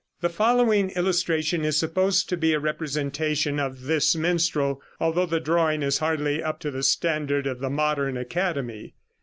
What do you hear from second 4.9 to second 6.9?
although the drawing is hardly up to the